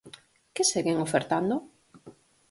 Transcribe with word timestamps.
¿Que 0.55 0.63
seguen 0.71 0.97
ofertando? 1.05 1.55